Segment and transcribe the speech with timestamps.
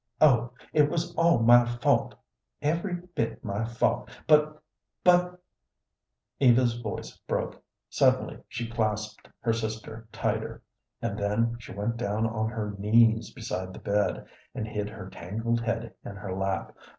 [0.19, 2.15] Oh, it was all my fault,
[2.59, 4.59] every bit my fault, but,
[5.03, 5.39] but"
[6.39, 10.63] Eva's voice broke; suddenly she clasped her sister tighter,
[11.03, 14.25] and then she went down on her knees beside the bed,
[14.55, 16.75] and hid her tangled head in her lap.